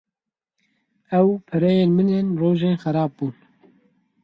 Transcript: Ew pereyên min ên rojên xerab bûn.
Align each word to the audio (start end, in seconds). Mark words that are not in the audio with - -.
Ew 1.19 1.27
pereyên 1.47 1.89
min 1.95 2.09
ên 2.19 2.27
rojên 2.39 2.75
xerab 2.83 3.11
bûn. 3.17 3.35